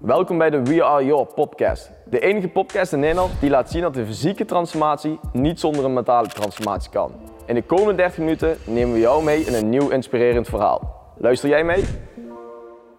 [0.00, 1.90] Welkom bij de We Are Your podcast.
[2.04, 5.92] De enige podcast in Nederland die laat zien dat de fysieke transformatie niet zonder een
[5.92, 7.12] mentale transformatie kan.
[7.46, 11.12] In de komende 30 minuten nemen we jou mee in een nieuw inspirerend verhaal.
[11.16, 11.84] Luister jij mee?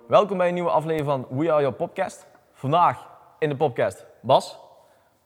[0.07, 2.27] Welkom bij een nieuwe aflevering van We Are Your podcast.
[2.53, 3.07] Vandaag
[3.39, 4.59] in de podcast Bas,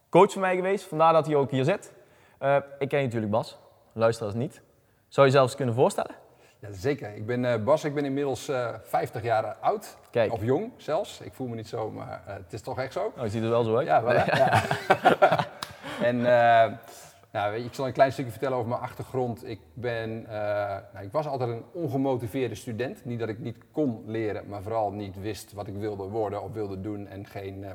[0.09, 1.93] coach van mij geweest, vandaar dat hij ook hier zit.
[2.41, 3.57] Uh, ik ken je natuurlijk Bas,
[3.93, 4.61] luisteraars niet.
[5.07, 6.24] Zou je zelfs kunnen voorstellen?
[6.59, 7.15] Ja, zeker.
[7.15, 9.97] Ik ben uh, Bas, ik ben inmiddels uh, 50 jaar oud.
[10.11, 10.31] Kijk.
[10.31, 11.21] Of jong zelfs.
[11.21, 13.13] Ik voel me niet zo, maar uh, het is toch echt zo.
[13.17, 13.87] Oh, je ziet er wel zo uit.
[13.87, 14.63] Ja, wel, ja.
[16.09, 16.21] en
[17.31, 19.47] nou, weet je, ik zal een klein stukje vertellen over mijn achtergrond.
[19.47, 20.21] Ik, ben,
[20.93, 23.05] nou, ik was altijd een ongemotiveerde student.
[23.05, 26.51] Niet dat ik niet kon leren, maar vooral niet wist wat ik wilde worden of
[26.51, 27.65] wilde doen en geen,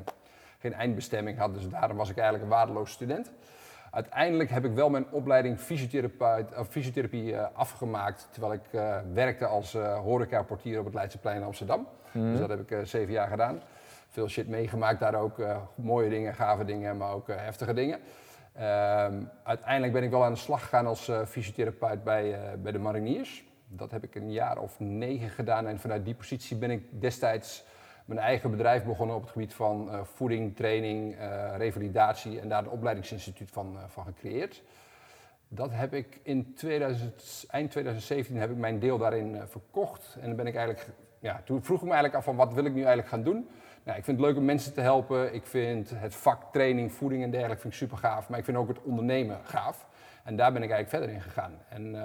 [0.59, 1.53] geen eindbestemming had.
[1.53, 3.31] Dus daarom was ik eigenlijk een waardeloos student.
[3.91, 5.59] Uiteindelijk heb ik wel mijn opleiding
[6.69, 9.73] fysiotherapie uh, afgemaakt terwijl ik uh, werkte als
[10.03, 11.87] horecaportier op het Leidseplein in Amsterdam.
[12.11, 12.31] Mm.
[12.31, 13.61] Dus dat heb ik zeven jaar gedaan.
[14.09, 15.41] Veel shit meegemaakt daar ook.
[15.75, 17.99] mooie dingen, gave dingen, maar ook heftige dingen.
[18.53, 23.43] Ehm, uiteindelijk ben ik wel aan de slag gegaan als fysiotherapeut bij, bij de mariniers.
[23.67, 27.65] Dat heb ik een jaar of negen gedaan en vanuit die positie ben ik destijds
[28.13, 32.63] mijn eigen bedrijf begonnen op het gebied van uh, voeding, training, uh, revalidatie en daar
[32.63, 34.63] een opleidingsinstituut van, uh, van gecreëerd.
[35.47, 40.17] Dat heb ik in 2000, eind 2017 heb ik mijn deel daarin verkocht.
[40.19, 40.87] En dan ben ik eigenlijk,
[41.19, 43.47] ja, toen vroeg ik me eigenlijk af van wat wil ik nu eigenlijk gaan doen.
[43.83, 45.33] Nou, ik vind het leuk om mensen te helpen.
[45.33, 48.29] Ik vind het vak training, voeding en dergelijke vind ik super gaaf.
[48.29, 49.87] Maar ik vind ook het ondernemen gaaf.
[50.23, 51.53] En daar ben ik eigenlijk verder in gegaan.
[51.69, 51.95] En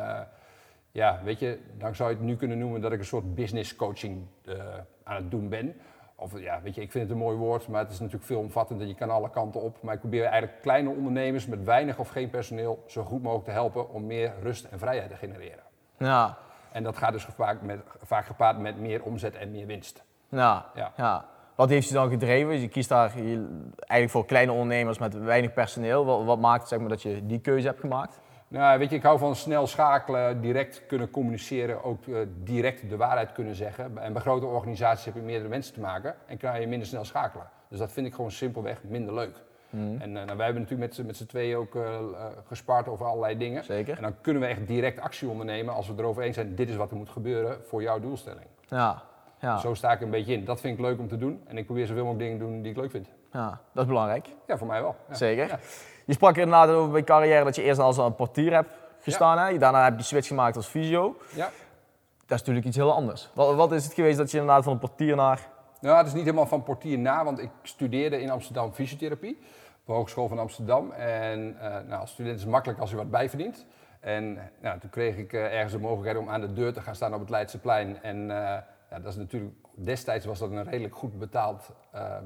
[0.91, 3.77] ja, weet je, dan zou je het nu kunnen noemen dat ik een soort business
[3.77, 4.27] coaching
[5.07, 5.77] aan het doen ben.
[6.19, 8.81] Of ja, weet je, ik vind het een mooi woord, maar het is natuurlijk veelomvattend
[8.81, 9.79] en je kan alle kanten op.
[9.83, 13.51] Maar ik probeer eigenlijk kleine ondernemers met weinig of geen personeel zo goed mogelijk te
[13.51, 15.65] helpen om meer rust en vrijheid te genereren.
[15.99, 16.39] Ja.
[16.73, 20.05] En dat gaat dus vaak, met, vaak gepaard met meer omzet en meer winst.
[20.29, 20.67] Ja.
[20.75, 20.93] ja.
[20.97, 21.25] ja.
[21.55, 22.61] Wat heeft je dan gedreven?
[22.61, 26.05] Je kiest daar eigenlijk voor kleine ondernemers met weinig personeel.
[26.05, 28.21] Wat, wat maakt zeg maar, dat je die keuze hebt gemaakt?
[28.49, 32.97] Nou, weet je, ik hou van snel schakelen, direct kunnen communiceren, ook uh, direct de
[32.97, 33.99] waarheid kunnen zeggen.
[33.99, 37.05] En bij grote organisaties heb je meerdere mensen te maken en kan je minder snel
[37.05, 37.47] schakelen.
[37.69, 39.43] Dus dat vind ik gewoon simpelweg minder leuk.
[39.71, 40.01] Mm.
[40.01, 41.85] En uh, nou, wij hebben natuurlijk met, met z'n tweeën ook uh,
[42.47, 43.65] gespaard over allerlei dingen.
[43.65, 43.97] Zeker.
[43.97, 46.77] En dan kunnen we echt direct actie ondernemen als we erover eens zijn, dit is
[46.77, 48.47] wat er moet gebeuren voor jouw doelstelling.
[48.69, 49.03] Ja.
[49.41, 49.59] Ja.
[49.59, 50.45] Zo sta ik een beetje in.
[50.45, 52.63] Dat vind ik leuk om te doen en ik probeer zoveel mogelijk dingen te doen
[52.63, 53.09] die ik leuk vind.
[53.33, 54.29] Ja, dat is belangrijk.
[54.47, 54.97] Ja, voor mij wel.
[55.09, 55.15] Ja.
[55.15, 55.49] Zeker.
[55.49, 55.59] Ja.
[56.05, 58.71] Je sprak er inderdaad over bij carrière dat je eerst als een portier hebt
[59.01, 59.39] gestaan.
[59.39, 59.59] Hè?
[59.59, 61.17] Daarna heb je switch gemaakt als fysio.
[61.35, 61.51] Ja.
[62.27, 63.31] Dat is natuurlijk iets heel anders.
[63.35, 65.49] Wat, wat is het geweest dat je inderdaad van een portier naar...
[65.81, 69.39] Nou, het is niet helemaal van portier naar, want ik studeerde in Amsterdam fysiotherapie.
[69.81, 70.91] Op de Hogeschool van Amsterdam.
[70.91, 73.67] En uh, nou, als student is het makkelijk als je wat bijverdient.
[74.01, 76.95] En nou, toen kreeg ik uh, ergens de mogelijkheid om aan de deur te gaan
[76.95, 78.03] staan op het Leidseplein.
[78.03, 78.29] En uh,
[78.91, 81.71] ja, dat is natuurlijk, destijds was dat een redelijk goed betaald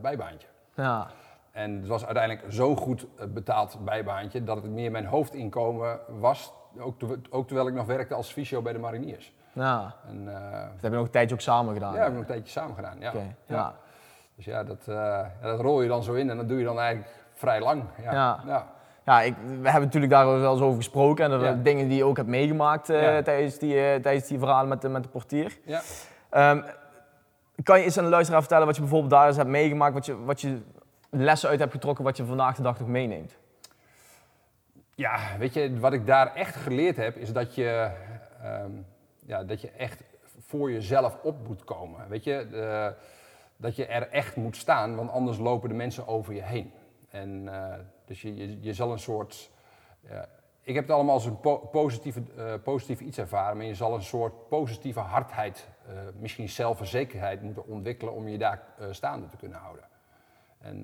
[0.03, 0.49] bijbaantje.
[0.75, 1.07] Ja.
[1.53, 6.53] En het was uiteindelijk zo goed betaald bijbaantje dat het meer mijn hoofdinkomen was.
[6.79, 6.95] Ook,
[7.31, 9.35] ook terwijl ik nog werkte als fysio bij de mariniers.
[9.53, 9.95] Ja.
[10.09, 11.95] En, uh, dat heb je nog een tijdje ook samen gedaan?
[11.95, 13.09] Ja, heb ik nog een tijdje samen gedaan, ja.
[13.09, 13.57] Okay, ja.
[13.57, 13.75] ja.
[14.37, 16.79] Dus ja dat, uh, dat rol je dan zo in en dat doe je dan
[16.79, 17.83] eigenlijk vrij lang.
[18.03, 18.13] Ja.
[18.13, 18.41] ja.
[18.47, 18.67] ja.
[19.05, 21.53] ja ik, we hebben natuurlijk daar wel eens over gesproken en ja.
[21.53, 25.03] dingen die je ook hebt meegemaakt uh, tijdens, die, tijdens die verhalen met de, met
[25.03, 25.59] de portier.
[25.65, 25.81] Ja.
[26.51, 26.65] Um,
[27.63, 30.07] kan je eens aan de luisteraar vertellen wat je bijvoorbeeld daar eens hebt meegemaakt, wat
[30.07, 30.63] je, wat je
[31.11, 33.37] lessen uit hebt getrokken wat je vandaag de dag nog meeneemt?
[34.95, 37.91] Ja, weet je, wat ik daar echt geleerd heb, is dat je,
[38.45, 38.87] um,
[39.27, 40.03] ja, dat je echt
[40.39, 42.09] voor jezelf op moet komen.
[42.09, 42.47] Weet je,
[43.57, 46.73] dat je er echt moet staan, want anders lopen de mensen over je heen.
[47.11, 49.51] En uh, dus je, je, zal een soort.
[50.63, 53.95] Ik heb het allemaal als een po positieve, uh, positieve iets ervaren, maar je zal
[53.95, 55.69] een soort positieve hardheid,
[56.19, 59.85] misschien zelfverzekerheid moeten ontwikkelen om je daar staande te kunnen houden.
[60.59, 60.83] En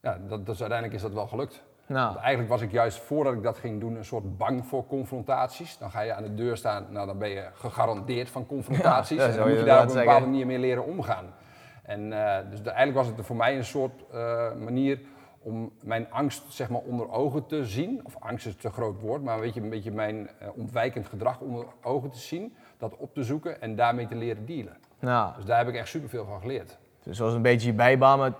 [0.00, 1.64] ja, dat, is, uiteindelijk is dat wel gelukt.
[1.86, 2.06] Nou.
[2.06, 5.78] Want eigenlijk was ik juist voordat ik dat ging doen een soort bang voor confrontaties.
[5.78, 9.18] Dan ga je aan de deur staan, nou dan ben je gegarandeerd van confrontaties.
[9.18, 11.34] Ja, en dan moet je daar op een bepaalde manier mee leren omgaan.
[11.82, 12.10] En
[12.50, 14.12] dus de, eigenlijk was het voor mij een soort
[14.58, 15.00] manier
[15.38, 18.00] om mijn angst zeg maar onder ogen te zien.
[18.04, 21.40] Of angst is te groot woord, maar weet je, een beetje mijn uh, ontwijkend gedrag
[21.40, 22.56] onder ogen te zien.
[22.78, 24.76] Dat op te zoeken en daarmee te leren dealen.
[24.98, 25.34] Nou.
[25.36, 26.78] Dus daar heb ik echt superveel van geleerd.
[27.02, 28.32] Dus zoals een beetje je bijbaan, maar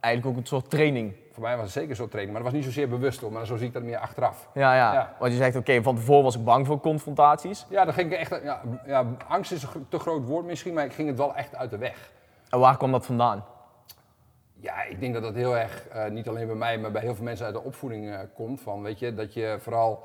[0.00, 1.14] eigenlijk ook een soort training.
[1.32, 3.56] Voor mij was het zeker zo'n training, maar dat was niet zozeer bewust maar zo
[3.56, 4.48] zie ik dat meer achteraf.
[4.54, 4.92] Ja, ja.
[4.92, 5.16] Ja.
[5.18, 7.66] Want je zegt, oké, van tevoren was ik bang voor confrontaties.
[7.68, 10.84] Ja, dan ging ik echt, ja, ja, angst is een te groot woord misschien, maar
[10.84, 12.10] ik ging het wel echt uit de weg.
[12.50, 13.44] En waar kwam dat vandaan?
[14.54, 17.14] Ja, ik denk dat dat heel erg, uh, niet alleen bij mij, maar bij heel
[17.14, 18.60] veel mensen uit de opvoeding uh, komt.
[18.60, 20.02] Van, weet je, dat je vooral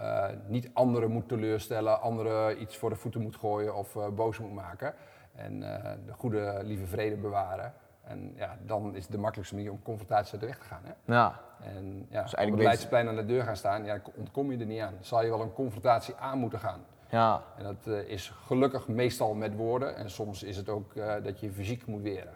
[0.00, 4.54] uh, niet anderen moet teleurstellen, anderen iets voor de voeten moet gooien of boos moet
[4.54, 4.94] maken.
[5.34, 5.60] En
[6.06, 7.74] de goede, lieve vrede bewaren.
[8.02, 10.80] En ja, dan is het de makkelijkste manier om confrontatie uit de weg te gaan.
[10.84, 11.14] Hè?
[11.14, 14.50] Ja, En ja, Dus op eigenlijk het Leidseplein aan de deur gaan staan, ja, ontkom
[14.52, 14.94] je er niet aan.
[15.00, 16.80] Zal je wel een confrontatie aan moeten gaan.
[17.10, 19.96] ja, En dat eh, is gelukkig meestal met woorden.
[19.96, 22.32] En soms is het ook eh, dat je fysiek moet weren.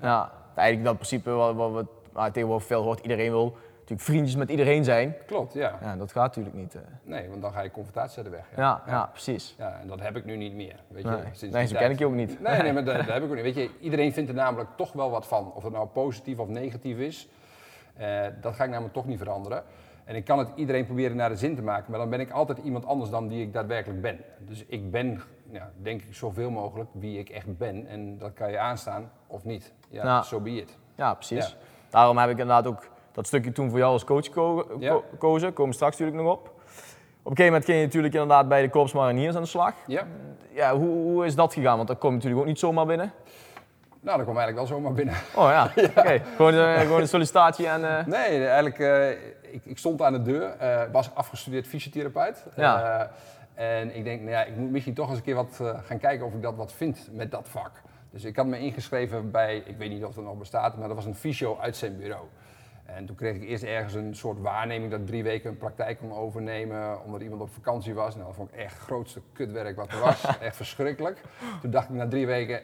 [0.00, 0.32] ja.
[0.54, 3.00] Eigenlijk dat principe wat, wat we waar tegenwoordig veel hoort.
[3.00, 3.56] Iedereen wil
[3.88, 5.14] natuurlijk vriendjes met iedereen zijn.
[5.26, 5.78] Klopt, ja.
[5.82, 6.74] Ja, dat gaat natuurlijk niet.
[6.74, 6.80] eh.
[7.02, 8.44] Nee, want dan ga je confrontatie de weg.
[8.56, 9.54] Ja, ja, precies.
[9.58, 10.76] Ja, en dat heb ik nu niet meer.
[10.88, 11.18] Weet je, Nee.
[11.32, 11.82] sinds Nee, zo tijd.
[11.84, 12.40] ken ik je ook niet.
[12.40, 13.42] Nee, nee, maar dat, dat heb ik ook niet.
[13.44, 15.52] Weet je, iedereen vindt er namelijk toch wel wat van.
[15.52, 17.28] Of het nou positief of negatief is.
[17.96, 19.62] Eh, dat ga ik namelijk toch niet veranderen.
[20.04, 22.30] En ik kan het iedereen proberen naar de zin te maken, maar dan ben ik
[22.30, 24.18] altijd iemand anders dan die ik daadwerkelijk ben.
[24.38, 27.86] Dus ik ben, ja, denk ik, zoveel mogelijk wie ik echt ben.
[27.86, 29.72] En dat kan je aanstaan of niet.
[29.88, 30.22] Ja, Ja.
[30.22, 30.76] zo be it.
[30.94, 31.48] Ja, precies.
[31.48, 31.54] Ja.
[31.90, 34.90] Daarom heb ik inderdaad ook dat stukje toen voor jou als coach geko- Ja.
[34.92, 35.52] ko- gekozen.
[35.52, 36.44] Komen we straks natuurlijk nog op.
[36.46, 36.52] Op
[37.32, 39.72] een gegeven moment ging je natuurlijk inderdaad bij de Korps Mariniers aan de slag.
[39.86, 40.06] Ja?
[40.52, 41.76] Ja, hoe, hoe is dat gegaan?
[41.76, 43.12] Want daar kom je natuurlijk ook niet zomaar binnen.
[44.00, 45.14] Nou, dat kwam eigenlijk wel zomaar binnen.
[45.34, 45.64] Oh ja,
[45.96, 46.22] oké.
[46.36, 47.98] Gewoon, eh, gewoon een sollicitatie en...
[47.98, 49.10] eh, Nee, eigenlijk, eh,
[49.52, 50.56] ik, ik stond aan de deur,
[50.92, 52.46] was afgestudeerd fysiotherapeut.
[52.56, 53.10] Ja.
[53.54, 56.26] En ik denk, nou ja, ik moet misschien toch eens een keer wat gaan kijken
[56.26, 57.70] of ik dat wat vind met dat vak.
[58.10, 60.96] Dus ik had me ingeschreven bij, ik weet niet of dat nog bestaat, maar dat
[60.96, 62.24] was een fysio uit zijn bureau.
[62.86, 66.12] En toen kreeg ik eerst ergens een soort waarneming dat drie weken een praktijk kon
[66.12, 68.14] overnemen omdat iemand op vakantie was.
[68.14, 70.24] Nou, dat vond ik echt het grootste kutwerk wat er was.
[70.40, 71.20] echt verschrikkelijk.
[71.60, 72.62] Toen dacht ik na drie weken,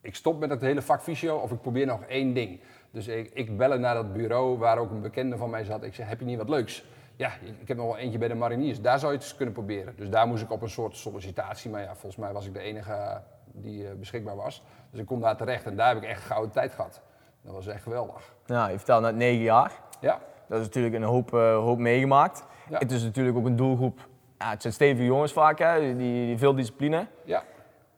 [0.00, 2.60] ik stop met het hele vak fysio of ik probeer nog één ding.
[2.90, 5.82] Dus ik, ik bellen naar dat bureau waar ook een bekende van mij zat.
[5.82, 6.84] Ik zei, heb je niet wat leuks?
[7.16, 8.80] Ja, ik heb nog wel eentje bij de mariniers.
[8.80, 9.96] Daar zou je het eens kunnen proberen.
[9.96, 11.70] Dus daar moest ik op een soort sollicitatie.
[11.70, 14.64] Maar ja, volgens mij was ik de enige die eh, beschikbaar was.
[14.90, 17.02] Dus ik kom daar terecht en daar heb ik echt gouden tijd gehad.
[17.48, 18.34] Dat was echt geweldig.
[18.46, 19.72] ja, je vertelde net negen jaar.
[20.00, 20.18] Ja,
[20.48, 22.44] Dat is natuurlijk een hoop, eh, hoop meegemaakt.
[22.68, 22.78] Ja.
[22.78, 24.08] Het is natuurlijk ook een doelgroep.
[24.38, 27.06] Ja, het zijn stevige jongens vaak, hè, die, die veel discipline.
[27.24, 27.42] ja.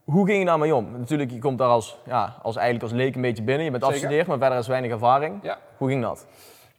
[0.05, 0.99] Hoe ging je daarmee om?
[0.99, 3.65] Natuurlijk, je komt daar als, ja, als eigenlijk als leek een beetje binnen.
[3.65, 5.39] Je bent afgestudeerd, maar verder is weinig ervaring.
[5.43, 5.59] ja.
[5.77, 6.27] Hoe ging dat?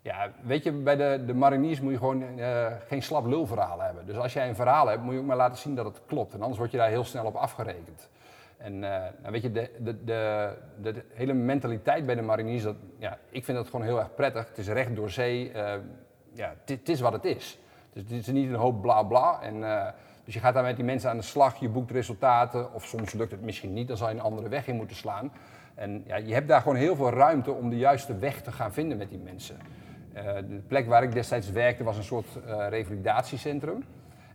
[0.02, 4.06] Ja, weet je, bij de, de mariniers moet je gewoon eh, geen slap lulverhaal hebben.
[4.06, 6.34] Dus als jij een verhaal hebt, moet je ook maar laten zien dat het klopt.
[6.34, 8.10] En anders word je daar heel snel op afgerekend.
[8.64, 8.90] En eh,
[9.22, 13.46] nou weet je, de, de, de, de, hele mentaliteit bij de mariniers, dat, ja, ik
[13.46, 14.48] vind dat gewoon heel erg prettig.
[14.48, 15.74] Het is recht door zee, eh,
[16.34, 17.60] ja, het- is wat het is.
[17.94, 19.42] Dus het is niet een hoop bla bla.
[19.42, 19.88] En, eh,
[20.26, 22.74] dus je gaat daar met die mensen aan de slag, je boekt resultaten.
[22.74, 25.32] Of soms lukt het misschien niet, dan zal je een andere weg in moeten slaan.
[25.76, 28.74] En ja, je hebt daar gewoon heel veel ruimte om de juiste weg te gaan
[28.74, 29.58] vinden met die mensen.
[30.48, 32.28] De plek waar ik destijds werkte was een soort
[32.70, 33.84] revalidatiecentrum.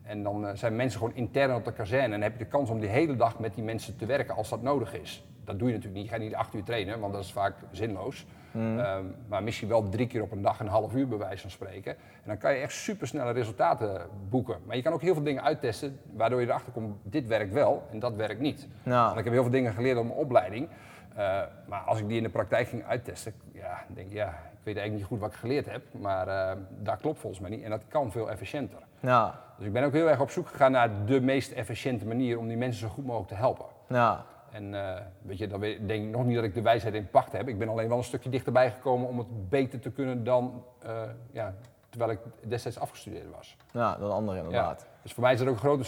[0.06, 2.04] En dan eh, zijn mensen gewoon intern op de kazerne.
[2.04, 4.34] En dan heb je de kans om die hele dag met die mensen te werken
[4.34, 5.24] als dat nodig is.
[5.44, 6.10] Dat doe je natuurlijk niet.
[6.10, 8.26] Je gaat niet acht uur trainen, want dat is vaak zinloos.
[8.54, 11.50] Ehm, maar misschien wel drie keer op een dag een half uur bij wijze van
[11.50, 11.92] spreken.
[11.92, 14.56] En dan kan je echt supersnelle resultaten boeken.
[14.66, 17.86] Maar je kan ook heel veel dingen uittesten, waardoor je erachter komt, dit werkt wel
[17.90, 18.68] en dat werkt niet.
[18.82, 20.68] Nou, Want ik heb heel veel dingen geleerd op mijn opleiding.
[21.16, 24.62] Eh, maar als ik die in de praktijk ging uittesten, ja, denk ik, ja, ik
[24.62, 25.82] weet eigenlijk niet goed wat ik geleerd heb.
[26.00, 27.62] Maar eh dat klopt volgens mij niet.
[27.62, 28.78] En dat kan veel efficiënter.
[29.06, 32.38] Ja, Dus ik ben ook heel erg op zoek gegaan naar de meest efficiënte manier
[32.38, 33.66] om die mensen zo goed mogelijk te helpen.
[33.88, 37.10] ja, En eh, weet je, dan denk ik nog niet dat ik de wijsheid in
[37.10, 37.48] pacht heb.
[37.48, 41.02] Ik ben alleen wel een stukje dichterbij gekomen om het beter te kunnen dan eh,
[41.32, 41.54] ja,
[41.88, 42.18] terwijl ik
[42.48, 43.56] destijds afgestudeerd was.
[43.72, 44.80] ja, dan andere inderdaad.
[44.80, 44.86] Ja.
[45.02, 45.84] Dus voor mij is er ook een grote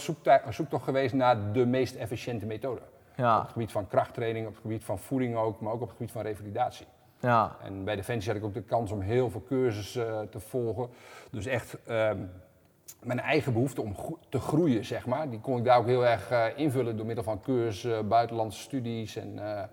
[0.49, 2.81] zoektocht geweest naar de meest efficiënte methode.
[3.15, 5.87] Ja, Op het gebied van krachttraining, op het gebied van voeding ook, maar ook op
[5.87, 6.85] het gebied van revalidatie.
[7.19, 10.39] ja, En bij Defensie had ik ook de kans om heel veel cursussen eh, te
[10.39, 10.89] volgen.
[11.31, 12.17] Dus echt ehm,
[13.03, 16.05] mijn eigen behoefte om gro- te groeien, zeg maar, die kon ik daar ook heel
[16.05, 19.63] erg eh, invullen door middel van cursussen, buitenlandse studies en eh,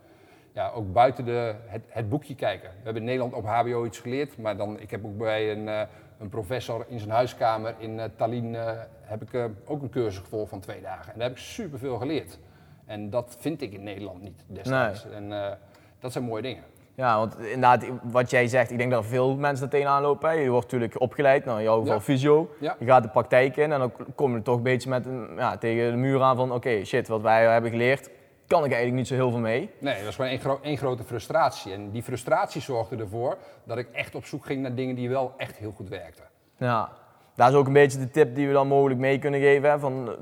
[0.52, 2.68] ja, ook buiten de, het, het boekje kijken.
[2.68, 5.68] We hebben in Nederland op HBO iets geleerd, maar dan, ik heb ook bij een,
[5.68, 5.80] eh,
[6.18, 8.70] een professor in zijn huiskamer in eh, Tallinn eh,
[9.00, 11.12] heb ik, eh, ook een cursus gevolgd van twee dagen.
[11.12, 12.38] En daar heb ik superveel geleerd.
[12.86, 15.06] En dat vind ik in Nederland niet destijds.
[15.10, 15.52] En eh,
[15.98, 16.62] dat zijn mooie dingen.
[16.96, 20.28] Ja, want inderdaad, wat jij zegt, ik denk dat veel mensen er tegenaan lopen.
[20.30, 20.34] hè.
[20.34, 22.00] Je wordt natuurlijk opgeleid, nou in jouw geval Ja.
[22.00, 22.50] fysio.
[22.60, 22.76] Ja.
[22.78, 25.90] Je gaat de praktijk in en dan kom je toch een beetje met ja, tegen
[25.90, 28.10] de muur aan van oké, shit, wat wij hebben geleerd,
[28.46, 29.70] kan ik eigenlijk niet zo heel veel mee.
[29.78, 31.72] Nee, dat was gewoon één, gro- één grote frustratie.
[31.72, 35.32] En die frustratie zorgde ervoor dat ik echt op zoek ging naar dingen die wel
[35.36, 36.24] echt heel goed werkten.
[36.58, 36.88] Ja,
[37.34, 39.70] dat is ook een beetje de tip die we dan mogelijk mee kunnen geven.
[39.70, 40.16] Hè, van,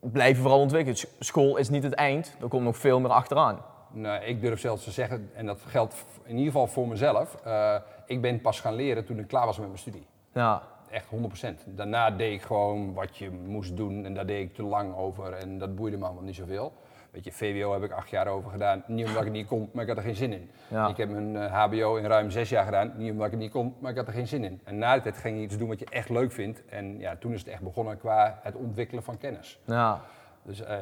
[0.00, 0.98] blijf je vooral ontwikkelen.
[1.18, 3.58] School is niet het eind, er komt nog veel meer achteraan.
[3.90, 7.74] Nou, ik durf zelfs te zeggen, en dat geldt in ieder geval voor mezelf, eh,
[8.06, 10.06] ik ben pas gaan leren toen ik klaar was met mijn studie.
[10.32, 11.64] Ja, Echt 100%.
[11.66, 15.32] Daarna deed ik gewoon wat je moest doen en daar deed ik te lang over
[15.32, 16.72] en dat boeide me allemaal niet zoveel.
[17.10, 19.70] Weet je, VWO heb ik acht jaar over gedaan, niet omdat ik het niet kon,
[19.72, 20.50] maar ik had er geen zin in.
[20.68, 20.88] Ja.
[20.88, 23.50] Ik heb mijn eh, HBO in ruim zes jaar gedaan, niet omdat ik het niet
[23.50, 24.60] kon, maar ik had er geen zin in.
[24.64, 27.16] En na de tijd ging je iets doen wat je echt leuk vindt en ja,
[27.16, 29.60] toen is het echt begonnen qua het ontwikkelen van kennis.
[29.64, 30.00] ja,
[30.42, 30.76] Dus eh,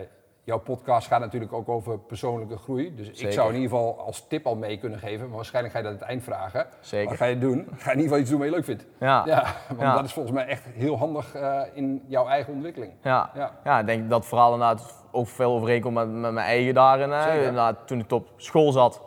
[0.46, 2.94] jouw podcast gaat natuurlijk ook over persoonlijke groei.
[2.94, 5.26] Dus ik zou in ieder geval als tip al mee kunnen geven.
[5.26, 6.66] Maar waarschijnlijk ga je dat aan het eind vragen.
[6.80, 7.08] Zeker.
[7.08, 7.68] Wat ga je doen?
[7.76, 8.86] Ga in ieder geval iets doen wat je leuk vindt.
[9.00, 9.22] Ja.
[9.26, 9.94] Ja, want Ja.
[9.94, 12.92] dat is volgens mij echt heel handig eh, in jouw eigen ontwikkeling.
[13.02, 13.30] Ja.
[13.34, 13.50] Ja.
[13.64, 13.78] Ja.
[13.78, 17.10] ik denk dat verhaal inderdaad ook veel overeenkomt met, met mijn eigen daarin.
[17.10, 17.38] Hè.
[17.38, 19.00] Inderdaad, toen ik op school zat,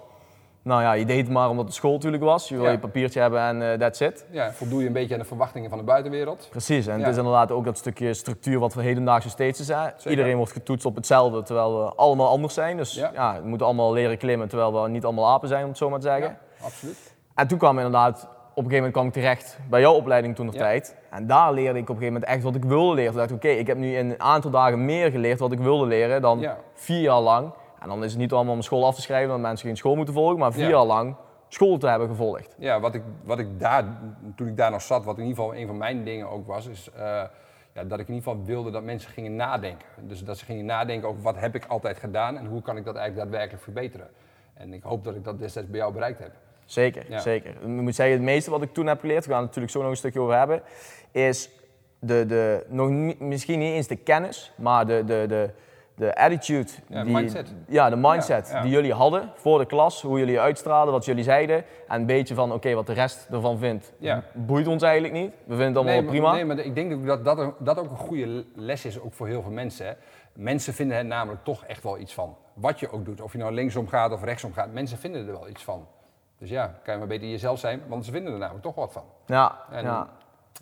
[0.69, 2.49] nou ja, je deed het maar omdat het school natuurlijk was.
[2.49, 2.71] Je wil Ja.
[2.71, 4.25] je papiertje hebben en eh, that's it.
[4.31, 6.47] Ja, voldoe je een beetje aan de verwachtingen van de buitenwereld.
[6.49, 6.99] Precies, en Ja.
[6.99, 9.67] het is inderdaad ook dat stukje structuur wat we hedendaags nog steeds is.
[9.67, 9.83] Hè.
[9.95, 10.09] Zeker.
[10.11, 12.77] Iedereen wordt getoetst op hetzelfde, terwijl we allemaal anders zijn.
[12.77, 13.11] Dus Ja.
[13.13, 13.41] ja.
[13.41, 15.99] we moeten allemaal leren klimmen, terwijl we niet allemaal apen zijn, om het zo maar
[15.99, 16.37] te zeggen.
[16.63, 17.13] Absoluut.
[17.35, 20.45] En toen kwam inderdaad, op een gegeven moment kwam ik terecht bij jouw opleiding toen
[20.45, 20.95] nog tijd.
[21.09, 23.09] En daar leerde ik op een gegeven moment echt wat ik wilde leren.
[23.11, 25.59] Toen dacht ik, oké, ik heb nu in een aantal dagen meer geleerd wat ik
[25.59, 27.51] wilde leren dan vier jaar lang.
[27.81, 29.95] En dan is het niet allemaal om school af te schrijven, dat mensen geen school
[29.95, 30.69] moeten volgen, maar vier Ja.
[30.69, 31.15] jaar lang
[31.47, 32.55] school te hebben gevolgd.
[32.57, 33.83] Ja, wat ik, wat ik daar,
[34.35, 36.67] toen ik daar nog zat, wat in ieder geval een van mijn dingen ook was,
[36.67, 37.01] is eh,
[37.73, 39.85] ja, dat ik in ieder geval wilde dat mensen gingen nadenken.
[40.01, 42.85] Dus dat ze gingen nadenken over wat heb ik altijd gedaan en hoe kan ik
[42.85, 44.07] dat eigenlijk daadwerkelijk verbeteren.
[44.53, 46.31] En ik hoop dat ik dat destijds bij jou bereikt heb.
[46.65, 47.19] Zeker, Ja.
[47.19, 47.49] zeker.
[47.61, 49.81] Ik moet zeggen, het meeste wat ik toen heb geleerd, we gaan het natuurlijk zo
[49.81, 50.61] nog een stukje over hebben,
[51.11, 51.49] is
[51.99, 55.49] de, de, nog niet- misschien niet eens de kennis, maar de, de, de,
[55.99, 56.69] de attitude.
[56.87, 57.53] Ja, die, mindset.
[57.67, 58.61] Ja, de mindset Ja, ja.
[58.61, 61.55] die jullie hadden voor de klas, hoe jullie uitstraalden, wat jullie zeiden.
[61.87, 64.23] En een beetje van, oké, wat de rest ervan vindt, Ja.
[64.33, 65.31] boeit ons eigenlijk niet.
[65.31, 66.31] We vinden het allemaal nee, wel maar- prima.
[66.33, 69.41] Nee, maar ik denk dat dat, dat ook een goede les is ook voor heel
[69.41, 69.85] veel mensen.
[69.85, 69.93] Hè.
[70.33, 72.35] Mensen vinden er namelijk toch echt wel iets van.
[72.53, 75.31] Wat je ook doet, of je nou linksom gaat of rechtsom gaat, mensen vinden er
[75.31, 75.87] wel iets van.
[76.37, 78.91] Dus ja, kan je maar beter jezelf zijn, want ze vinden er namelijk toch wat
[78.91, 79.03] van.
[79.25, 80.07] Ja, En, ja,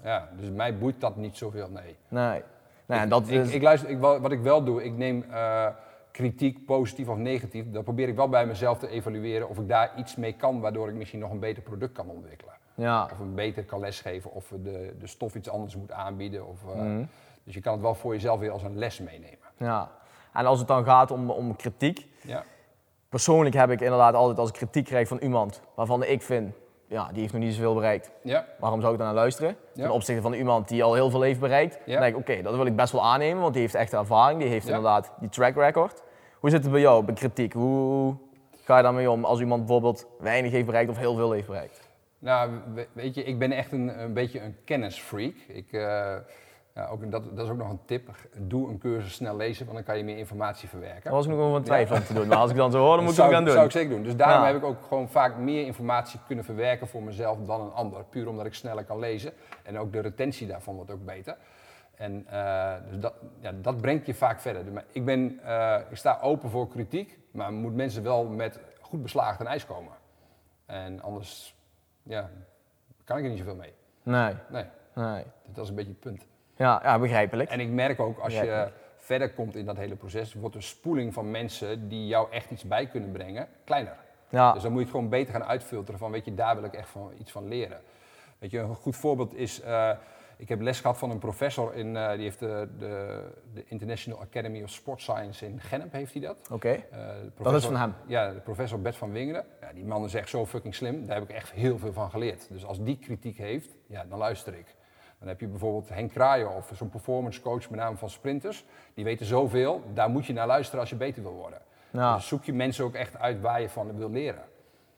[0.03, 1.98] Ja, dus mij boeit dat niet zoveel, nee.
[2.08, 2.44] nee.
[2.88, 5.25] Nee en dat Ik, is, ik luister, ik, wa- wat ik wel doe, ik neem
[5.32, 5.67] eh,
[6.12, 9.91] kritiek, positief of negatief, dan probeer ik wel bij mezelf te evalueren of ik daar
[9.98, 12.53] iets mee kan, waardoor ik misschien nog een beter product kan ontwikkelen.
[12.75, 16.48] ja, Of een beter kan lesgeven, of de, de stof iets anders moet aanbieden.
[16.48, 17.03] Of, eh, Mhm.
[17.44, 19.38] Dus je kan het wel voor jezelf weer als een les meenemen.
[19.58, 19.91] ja.
[20.34, 22.44] En als het dan gaat om, om kritiek, Ja,
[23.10, 26.53] persoonlijk heb ik inderdaad altijd als ik kritiek krijg van iemand waarvan ik vind,
[26.88, 28.12] ja, die heeft nog niet zoveel bereikt.
[28.24, 29.56] ja, Waarom zou ik daar naar luisteren?
[29.74, 29.84] Ja.
[29.84, 31.79] Ten opzichte van iemand die al heel veel heeft bereikt.
[31.86, 31.91] Ja.
[31.94, 34.39] Dan denk ik, oké, dat wil ik best wel aannemen, want die heeft echt ervaring,
[34.39, 36.03] die heeft inderdaad die track record.
[36.39, 37.53] Hoe zit het bij jou bij kritiek?
[37.53, 38.15] Hoe
[38.63, 41.86] ga je daarmee om als iemand bijvoorbeeld weinig heeft bereikt of heel veel heeft bereikt?
[42.20, 45.34] nou we- weet je, ik ben echt een, een beetje een kennisfreak.
[45.48, 46.15] Ik, eh,
[46.77, 48.10] ja, ook, dat, dat is ook nog een tip.
[48.38, 51.03] Doe een cursus snel lezen, want dan kan je meer informatie verwerken.
[51.03, 52.79] Daar was ik nog over een twijfel om te doen, maar als ik dan zo
[52.79, 53.53] hoor, dan moet ik zou, het gaan doen.
[53.53, 54.03] zou ik zeker doen.
[54.03, 54.48] Dus daarom Ja.
[54.48, 58.03] heb ik ook gewoon vaak meer informatie kunnen verwerken voor mezelf dan een ander.
[58.03, 59.34] Puur omdat ik sneller kan lezen.
[59.63, 61.38] En ook de retentie daarvan wordt ook beter.
[61.96, 64.63] En eh, dus dat, ja, dat brengt je vaak verder.
[64.91, 69.38] Ik, ben, eh, ik sta open voor kritiek, maar moet mensen wel met goed beslagen
[69.38, 69.91] ten ijs komen.
[70.65, 71.55] En anders
[72.03, 72.29] ja,
[73.03, 73.74] kan ik er niet zoveel mee.
[74.03, 75.24] Nee, Nee, nee.
[75.53, 76.25] dat is een beetje het punt.
[76.58, 77.50] Ja, ja begrijpelijk.
[77.50, 81.14] En ik merk ook als je verder komt in dat hele proces, wordt de spoeling
[81.14, 83.96] van mensen die jou echt iets bij kunnen brengen kleiner.
[84.30, 86.64] Ja, Dus dan moet je het gewoon beter gaan uitfilteren van, weet je, daar wil
[86.64, 87.82] ik echt van, iets van leren.
[88.40, 89.92] Weet je, een goed voorbeeld is, eh,
[90.38, 93.22] ik heb les gehad van een professor, in, eh, die heeft de, de,
[93.54, 96.38] de International Academy of Sport Science in Genep, heeft hij dat.
[96.52, 96.70] oké.
[96.92, 97.00] Eh,
[97.42, 97.94] Dat is van hem.
[98.08, 99.46] Ja, de professor Bert van Wingeren.
[99.62, 102.10] Ja, die man is echt zo fucking slim, daar heb ik echt heel veel van
[102.10, 102.48] geleerd.
[102.50, 104.76] Dus als die kritiek heeft, ja, dan luister ik.
[105.20, 108.66] Dan heb je bijvoorbeeld Henk Kraaien of zo'n performance coach, met name van sprinters.
[108.94, 111.60] Die weten zoveel, daar moet je naar luisteren als je beter wil worden.
[111.92, 114.44] Ja, Dus zoek je mensen ook echt uit waar je van wil leren.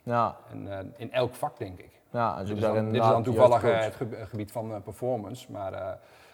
[0.03, 1.91] ja, En eh, in elk vak, denk ik.
[2.09, 2.39] ja.
[2.39, 4.73] Dus Dit is, dan, daarin dit is dan inderdaad toevallig eh, het ge- gebied van
[4.73, 5.71] eh, performance, maar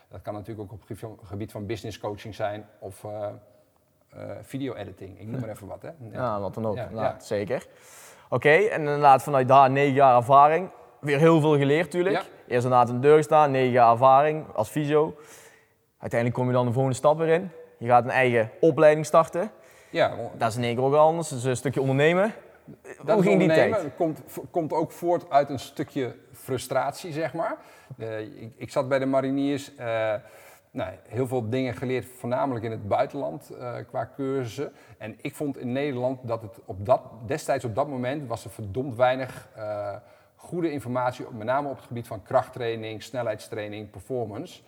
[0.10, 3.28] dat kan natuurlijk ook op het gebied van, business coaching zijn of eh,
[4.10, 5.20] eh, video editing.
[5.20, 5.90] Ik noem maar even wat, hè.
[6.12, 6.76] Ja, wat dan ook.
[6.76, 7.16] Ja, ja.
[7.20, 7.68] Zeker.
[8.30, 10.70] Oké, en inderdaad vanuit daar negen jaar ervaring.
[11.06, 12.16] Weer heel veel geleerd natuurlijk.
[12.16, 12.24] Ja.
[12.48, 15.16] Eerst in de deur gestaan, negen jaar ervaring als fysio.
[16.00, 17.52] Uiteindelijk kom je dan de volgende stap weer in.
[17.78, 19.52] Je gaat een eigen opleiding starten.
[19.90, 21.30] Ja, Dat is in één keer ook wel anders.
[21.30, 22.34] Dat is een stukje ondernemen.
[23.04, 23.90] dat Hoe ging die tijd?
[23.96, 24.22] Komt,
[24.52, 27.58] komt ook voort uit een stukje frustratie, zeg maar.
[27.98, 30.14] Eh, ik, ik zat bij de mariniers, eh,
[30.72, 34.72] nou, heel veel dingen geleerd, voornamelijk in het buitenland eh, qua cursussen.
[34.98, 38.52] En ik vond in Nederland dat het op dat, destijds op dat moment was er
[38.52, 39.50] verdomd weinig
[40.46, 44.62] goede informatie, met name op het gebied van krachttraining, snelheidstraining, performance.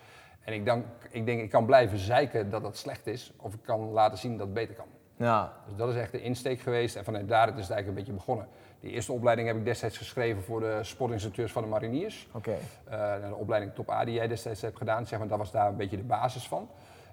[0.44, 3.60] En ik denk, ik denk, ik kan blijven zeiken dat dat slecht is, of ik
[3.64, 4.86] kan laten zien dat het beter kan.
[5.18, 7.94] Ja, Dus dat is echt de insteek geweest en vanuit daar is het eigenlijk een
[7.94, 8.48] beetje begonnen.
[8.80, 12.28] Die eerste opleiding heb ik destijds geschreven voor de sportinstructeurs van de mariniers.
[12.32, 12.56] oké.
[12.84, 15.68] Eh, de opleiding Top A die jij destijds hebt gedaan, zeg maar, dat was daar
[15.68, 16.70] een beetje de basis van.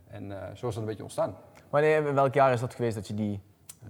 [0.09, 1.37] En eh, zo is dat een beetje ontstaan.
[1.71, 3.41] Wanneer, in welk jaar is dat geweest dat je die...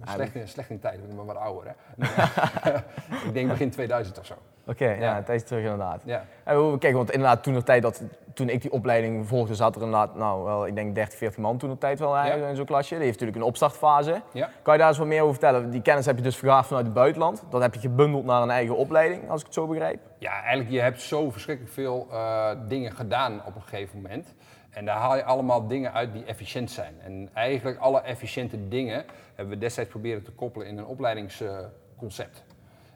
[0.03, 1.75] Slecht in, slecht in tijd, ik ben maar wat ouder.
[1.97, 2.05] Hè?
[3.27, 4.35] ik denk begin 2000 of zo.
[4.67, 5.17] Oké, ja, Ja.
[5.17, 6.01] een tijdje terug inderdaad.
[6.05, 6.25] Ja.
[6.43, 8.01] En kijk, want inderdaad toen de tijd dat,
[8.33, 11.57] toen ik die opleiding volgde, zat er inderdaad, nou wel, ik denk 30, 40 man
[11.57, 12.95] toen de tijd wel eigenlijk in zo'n klasje.
[12.95, 14.21] Die heeft natuurlijk een opstartfase.
[14.61, 15.69] Kan je daar eens wat meer over vertellen?
[15.69, 17.43] Die kennis heb je dus vergaard vanuit het buitenland.
[17.49, 19.99] Dat heb je gebundeld naar een eigen opleiding, als ik het zo begrijp.
[20.17, 24.33] Ja, eigenlijk je hebt zo verschrikkelijk veel eh, dingen gedaan op een gegeven moment.
[24.69, 26.95] En daar haal je allemaal dingen uit die efficiënt zijn.
[27.03, 29.05] En eigenlijk alle efficiënte dingen
[29.35, 32.43] hebben we destijds proberen te koppelen in een opleidingsconcept.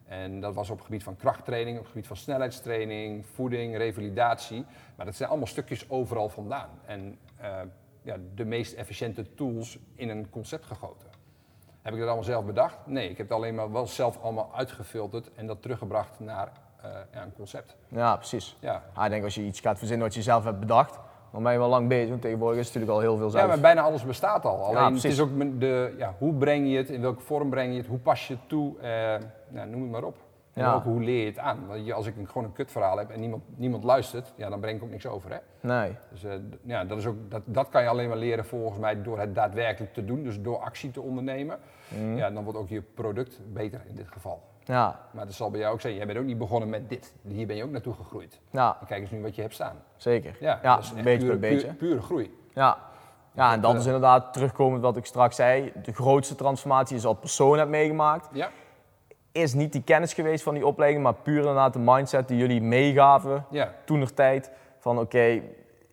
[0.09, 4.65] En dat was op het gebied van krachttraining, op het gebied van snelheidstraining, voeding, revalidatie.
[4.95, 6.69] Maar dat zijn allemaal stukjes overal vandaan.
[6.85, 7.59] En eh,
[8.01, 11.09] ja, de meest efficiënte tools in een concept gegoten.
[11.81, 12.77] Heb ik dat allemaal zelf bedacht?
[12.85, 16.51] Nee, ik heb het alleen maar wel zelf allemaal uitgefilterd en dat teruggebracht naar
[16.81, 17.75] eh, ja, een concept.
[17.87, 18.57] Ja, precies.
[18.59, 18.83] Ja.
[18.93, 20.99] Ah, ik denk als je iets gaat verzinnen wat je zelf hebt bedaard,
[21.31, 22.09] dan ben je wel lang bezig.
[22.09, 23.43] Want tegenwoordig is het natuurlijk al heel veel zelf.
[23.43, 24.63] Ja, maar bijna alles bestaat al.
[24.65, 27.77] Alleen het is ook de, ja, hoe breng je het, in welke vorm breng je
[27.77, 29.15] het, hoe pas je het toe, eh,
[29.47, 30.15] nou, noem het maar op.
[30.53, 30.73] En Ja.
[30.73, 31.67] ook hoe leer je het aan.
[31.67, 34.77] Want als ik een, gewoon een kutverhaal heb en niemand, niemand luistert, ja, dan breng
[34.77, 35.31] ik ook niks over.
[35.31, 35.37] Hè?
[35.59, 35.95] Nee.
[36.11, 39.01] Dus eh, ja, dat, is ook, dat, dat kan je alleen maar leren volgens mij
[39.01, 41.59] door het daadwerkelijk te doen, dus door actie te ondernemen.
[41.87, 42.15] Mhm.
[42.15, 44.41] Ja, dan wordt ook je product beter in dit geval.
[44.69, 47.13] Ja, Maar dat zal bij jou ook zijn, jij bent ook niet begonnen met dit.
[47.27, 48.39] Hier ben je ook naartoe gegroeid.
[48.51, 49.75] ja, En kijk eens nu wat je hebt staan.
[49.97, 50.37] zeker.
[50.39, 51.73] Ja, Ja, dat is echt beetje pure, beetje.
[51.73, 52.37] Pure, pure groei.
[52.53, 52.77] Ja.
[53.33, 55.71] ja, en dat eh, is inderdaad terugkomend wat ik straks zei.
[55.83, 58.29] De grootste transformatie die je als persoon hebt meegemaakt.
[58.31, 58.49] Ja,
[59.31, 62.61] Is niet die kennis geweest van die opleiding, maar puur inderdaad de mindset die jullie
[62.61, 63.73] meegaven ja.
[63.85, 64.51] toen er tijd.
[64.79, 65.41] Van oké,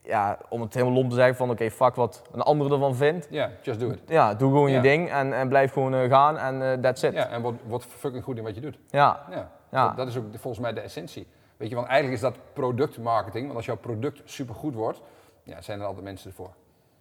[0.06, 3.26] ja, om het helemaal lomp te zeggen van oké, fuck wat een ander ervan vindt.
[3.30, 4.00] Ja, just do it.
[4.06, 7.12] Ja, doe gewoon je ding en, en blijf gewoon eh, gaan en eh, that's it.
[7.12, 8.78] Ja, en word, word fucking goed in wat je doet.
[8.88, 9.86] Ja, Ja, Ja.
[9.86, 11.26] Dat, dat is ook volgens mij de essentie.
[11.56, 13.44] Weet je, want eigenlijk is dat productmarketing.
[13.44, 15.00] Want als jouw product supergoed wordt,
[15.42, 16.50] ja, zijn er altijd mensen ervoor.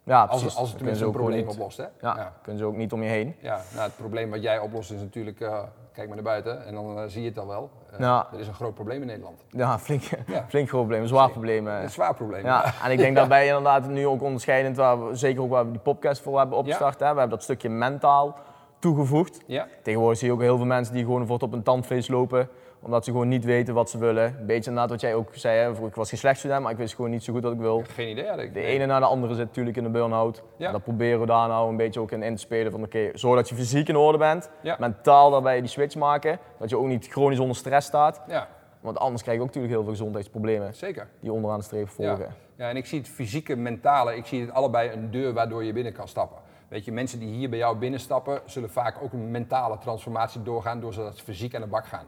[0.03, 0.57] ja Als, precies.
[0.59, 1.77] als het tenminste een probleem niet- oplost.
[1.77, 1.83] Hè?
[1.83, 2.33] Ja, ja.
[2.41, 3.35] kunnen ze ook niet om je heen.
[3.41, 5.59] Ja, nou, het probleem wat jij oplost is natuurlijk, eh,
[5.93, 7.69] kijk maar naar buiten en dan zie je het al wel.
[7.95, 8.27] Eh, Ja.
[8.33, 9.43] Er is een groot probleem in Nederland.
[9.49, 10.45] Ja, flink, Ja.
[10.49, 11.67] flink groot probleem, een zwaar probleem.
[11.67, 11.81] eh.
[11.81, 12.45] Een zwaar probleem.
[12.45, 15.71] Ja, en ik denk daarbij inderdaad nu ook onderscheidend, waar we, zeker ook waar we
[15.71, 16.99] die podcast voor hebben opgestart.
[16.99, 17.13] Hè.
[17.13, 18.35] We hebben dat stukje mentaal
[18.79, 19.39] toegevoegd.
[19.45, 22.49] Ja, Tegenwoordig zie je ook heel veel mensen die gewoon bijvoorbeeld op een tandvlees lopen,
[22.85, 24.23] omdat ze gewoon niet weten wat ze willen.
[24.39, 25.85] Een beetje inderdaad wat jij ook zei, hè.
[25.85, 27.83] Ik was geen slecht student, maar ik wist gewoon niet zo goed wat ik wil.
[27.87, 28.25] geen idee.
[28.45, 28.53] ik.
[28.53, 30.43] De ene na de andere zit natuurlijk in de burn-out.
[30.57, 30.71] Ja.
[30.71, 33.35] Dat proberen we daar nou een beetje ook in in te spelen van oké, zorg
[33.35, 34.75] dat je fysiek in orde bent, Ja.
[34.79, 38.21] mentaal daarbij die switch maken, dat je ook niet chronisch onder stress staat.
[38.27, 38.48] Ja,
[38.81, 41.07] Want anders krijg je ook natuurlijk heel veel gezondheidsproblemen zeker.
[41.19, 42.35] die onderaan de streep volgen.
[42.55, 45.74] ja, en ik zie het fysieke, mentale, ik zie het allebei een deur waardoor je
[45.74, 46.37] binnen kan stappen.
[46.67, 50.79] Weet je, mensen die hier bij jou binnenstappen, zullen vaak ook een mentale transformatie doorgaan
[50.79, 52.05] door ze dat ze fysiek aan de bak gaan.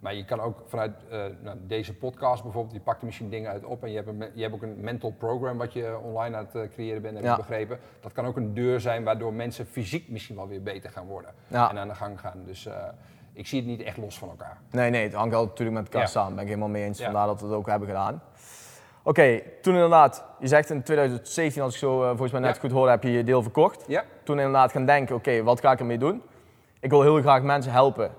[0.00, 3.50] Maar je kan ook vanuit eh, nou, deze podcast bijvoorbeeld, je pakt er misschien dingen
[3.50, 6.36] uit op en je hebt, een, je hebt ook een mental program wat je online
[6.36, 7.30] aan het eh, creëren bent, heb Ja.
[7.30, 7.78] ik begrepen.
[8.00, 11.30] Dat kan ook een deur zijn waardoor mensen fysiek misschien wel weer beter gaan worden
[11.46, 11.70] Ja.
[11.70, 12.42] en aan de gang gaan.
[12.44, 12.74] Dus eh,
[13.32, 14.58] ik zie het niet echt los van elkaar.
[14.70, 16.06] Nee, nee, het hangt wel natuurlijk met elkaar Ja.
[16.06, 16.32] samen.
[16.34, 17.02] Ben ik helemaal mee eens.
[17.02, 18.22] Vandaar dat we het ook hebben gedaan.
[19.02, 22.90] Oké, toen inderdaad, je zegt in 2017, als ik zo volgens mij net goed hoorde,
[22.90, 23.84] heb je je deel verkocht.
[23.88, 24.04] Ja?
[24.22, 26.22] Toen inderdaad gaan denken, oké, wat ga ik ermee doen?
[26.80, 28.10] Ik wil heel graag mensen helpen.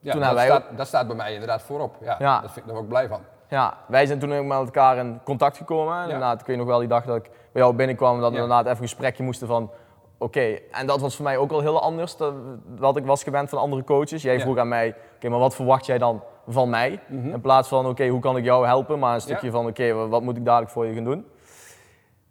[0.00, 1.96] Ja, Toen dat, wij staat, dat staat bij mij inderdaad voorop.
[2.00, 2.40] Ja, Ja.
[2.40, 3.20] Dat vind, daar word ik blij van.
[3.48, 5.96] Ja, wij zijn toen ook met elkaar in contact gekomen.
[5.96, 8.38] En Inderdaad, ik weet nog wel die dag dat ik bij jou binnenkwam, dat we
[8.38, 9.70] inderdaad even een gesprekje moesten van,
[10.18, 13.48] oké, en dat was voor mij ook wel heel anders dan wat ik was gewend
[13.48, 14.22] van andere coaches.
[14.22, 17.00] Jij vroeg aan mij, oké, maar wat verwacht jij dan van mij?
[17.06, 17.28] Mhm.
[17.28, 18.98] In plaats van, oké, hoe kan ik jou helpen?
[18.98, 21.26] Maar een stukje van, oké, wa- wat moet ik dadelijk voor je gaan doen?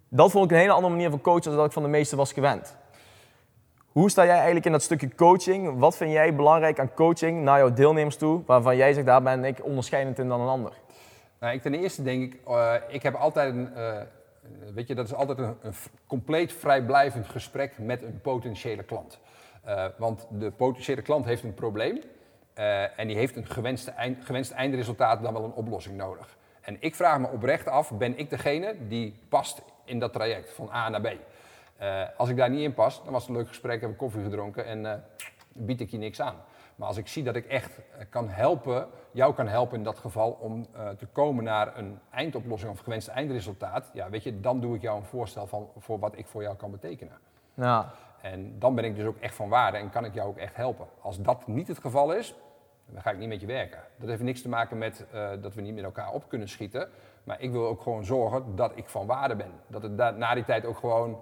[0.09, 2.15] Dat vond ik een hele andere manier van coachen dan dat ik van de meeste
[2.15, 2.77] was gewend.
[3.99, 5.79] Hoe sta jij eigenlijk in dat stukje coaching?
[5.79, 9.45] Wat vind jij belangrijk aan coaching naar jouw deelnemers toe, waarvan jij zegt, daar ben
[9.45, 10.71] ik onderscheidend in dan een ander?
[11.39, 14.01] Nou, ik ten eerste denk ik, eh, ik heb altijd een, eh,
[14.73, 15.55] weet je, dat is altijd een,
[16.07, 19.19] compleet vrijblijvend gesprek met een potentiële klant.
[19.63, 22.01] Eh, want de potentiële klant heeft een probleem
[22.95, 26.37] en die heeft een gewenste, eind, gewenst eindresultaat dan wel een oplossing nodig.
[26.61, 30.69] En ik vraag me oprecht af, ben ik degene die past in dat traject van
[30.73, 31.07] A naar B?
[31.79, 33.97] Eh, als ik daar niet in pas, dan was het een leuk gesprek, heb ik
[33.97, 34.99] koffie gedronken en eh,
[35.53, 36.35] bied ik je niks aan.
[36.75, 39.99] Maar als ik zie dat ik echt eh, kan helpen, jou kan helpen in dat
[39.99, 44.75] geval om te komen naar een eindoplossing of gewenst eindresultaat, ja, weet je, dan doe
[44.75, 47.17] ik jou een voorstel van, voor wat ik voor jou kan betekenen.
[47.53, 50.37] Ja, En dan ben ik dus ook echt van waarde en kan ik jou ook
[50.37, 50.87] echt helpen.
[51.01, 52.35] Als dat niet het geval is,
[52.85, 53.79] dan ga ik niet met je werken.
[53.95, 55.05] Dat heeft niks te maken met
[55.41, 56.89] dat we niet met elkaar op kunnen schieten.
[57.23, 59.51] Maar ik wil ook gewoon zorgen dat ik van waarde ben.
[59.67, 61.17] Dat het na die tijd ook gewoon.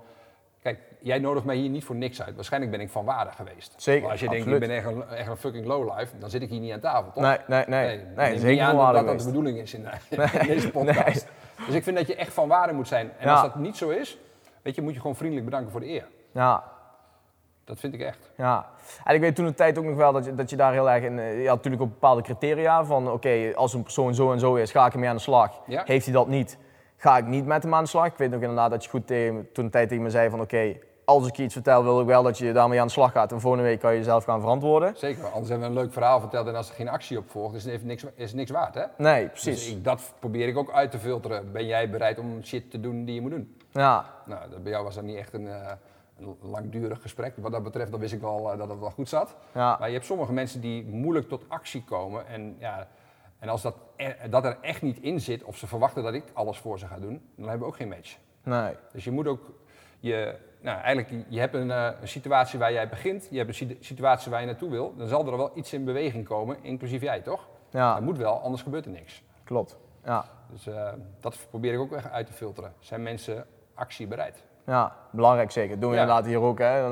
[0.62, 2.36] Kijk, jij nodigt mij hier niet voor niks uit.
[2.36, 3.74] Waarschijnlijk ben ik van waarde geweest.
[3.78, 4.50] Zeker, Maar als je absoluut.
[4.60, 6.80] denkt, ik ben echt een, echt een fucking lowlife, dan zit ik hier niet aan
[6.80, 7.24] tafel, toch?
[7.24, 7.98] Nee, nee, nee.
[7.98, 10.48] ik Nee, neem zeker niet aan dat waarde dat, de bedoeling is in, de- in
[10.48, 11.28] deze podcast.
[11.66, 13.12] Dus ik vind dat je echt van waarde moet zijn.
[13.18, 13.32] En Ja.
[13.34, 14.18] als dat niet zo is,
[14.62, 16.08] weet je, moet je gewoon vriendelijk bedanken voor de eer.
[16.32, 16.64] Ja.
[17.64, 18.32] Dat vind ik echt.
[18.38, 18.66] Ja,
[19.04, 20.90] en ik weet toen de tijd ook nog wel dat je, dat je daar heel
[20.90, 21.20] erg in.
[21.20, 24.56] eh, Je had natuurlijk ook bepaalde criteria van: oké, als een persoon zo en zo
[24.56, 25.62] is, ga ik ermee aan de slag.
[25.68, 25.82] Ja.
[25.86, 26.58] Heeft hij dat niet,
[26.98, 28.06] ga ik niet met hem aan de slag.
[28.06, 30.42] Ik weet ook inderdaad dat je goed tegen, toen de tijd tegen me zei: van
[30.42, 33.12] oké, als ik je iets vertel, wil ik wel dat je daarmee aan de slag
[33.12, 33.32] gaat.
[33.32, 34.94] En volgende week kan je jezelf gaan verantwoorden.
[34.98, 37.56] Zeker, anders hebben we een leuk verhaal verteld en als er geen actie op volgt,
[37.56, 38.84] is het niks, is niks waard, hè?
[38.98, 39.56] Nee, precies.
[39.66, 41.52] Dus ik, dat probeer ik ook uit te filteren.
[41.52, 43.58] Ben jij bereid om shit te doen die je moet doen?
[43.72, 45.72] Ja, Nou, dat, bij jou was dat niet echt een, eh,
[46.20, 47.34] een langdurig gesprek.
[47.38, 49.36] Wat dat betreft, dan wist ik wel eh, dat het wel goed zat.
[49.54, 52.28] ja, Maar je hebt sommige mensen die moeilijk tot actie komen.
[52.28, 52.88] En, ja,
[53.48, 56.24] en als dat er, dat er echt niet in zit, of ze verwachten dat ik
[56.34, 58.18] alles voor ze ga doen, dan hebben we ook geen match.
[58.44, 58.76] nee.
[58.94, 59.52] Dus je moet ook,
[60.00, 63.78] je, nou eigenlijk, je hebt een, eh, situatie waar jij begint, je hebt een si-
[63.80, 67.22] situatie waar je naartoe wil, dan zal er wel iets in beweging komen, inclusief jij
[67.22, 67.48] toch?
[67.70, 69.24] Ja, Dat moet wel, anders gebeurt er niks.
[69.44, 69.78] klopt.
[70.04, 70.26] Ja.
[70.52, 72.74] Dus eh, dat probeer ik ook echt uit te filteren.
[72.80, 74.44] Zijn mensen actiebereid?
[74.68, 75.80] Ja, belangrijk zeker.
[75.80, 76.02] Doen we Ja.
[76.02, 76.60] inderdaad hier ook.
[76.60, 76.84] Hè.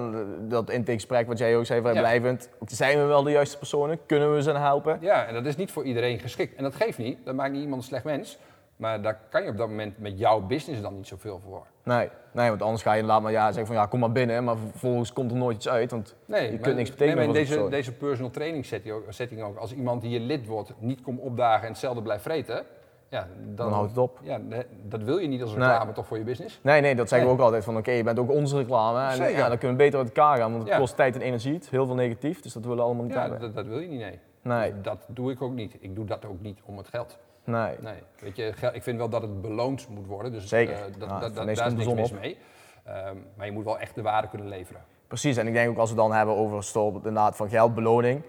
[0.48, 2.50] Dat intakegesprek wat jij ook zei, vrijblijvend.
[2.66, 4.00] Zijn we wel de juiste personen?
[4.06, 4.98] Kunnen we ze helpen?
[5.02, 6.56] Ja, en dat is niet voor iedereen geschikt.
[6.56, 8.38] En dat geeft niet, dat maakt niet iemand een slecht mens.
[8.76, 11.66] Maar daar kan je op dat moment met jouw business dan niet zoveel voor.
[11.84, 14.44] Nee, nee, want anders ga je inderdaad maar ja, zeggen van ja, kom maar binnen.
[14.44, 15.92] Maar vervolgens komt er nooit iets uit.
[15.92, 18.94] Want Nee, Je maar- kunt niks nee, betekenen maar in deze, deze personal training setting
[18.96, 22.24] ook, setting ook, als iemand die je lid wordt niet komt opdagen en hetzelfde blijft
[22.24, 22.66] vreten,
[23.10, 24.20] ja, dan, dan houdt het op.
[24.24, 24.40] Ja,
[24.84, 25.68] dat wil je niet als Nee.
[25.68, 26.60] reclame toch voor je business?
[26.64, 27.36] Nee, nee, dat zeggen Nee.
[27.38, 29.00] we ook altijd van oké, je bent ook onze reclame.
[29.10, 29.38] En Zeker.
[29.38, 30.80] ja, dan kunnen we beter uit elkaar gaan, want het Ja.
[30.80, 31.54] kost tijd en energie.
[31.54, 33.40] Het is heel veel negatief, dus dat willen we allemaal niet Ja, hebben.
[33.40, 34.20] dat, dat wil je niet, nee.
[34.42, 35.76] Nee, Dus dat doe ik ook niet.
[35.80, 37.18] Ik doe dat ook niet om het geld.
[37.44, 37.76] nee.
[37.80, 40.32] Nee, weet je, ik vind wel dat het beloond moet worden.
[40.32, 40.74] Dus Zeker.
[40.76, 42.38] eh, dat, Nou, dat, daar is niks mis mee.
[42.84, 44.82] Ehm, maar je moet wel echt de waarde kunnen leveren.
[45.08, 48.22] Precies, en ik denk ook als we dan hebben over stop, inderdaad van geldbeloning.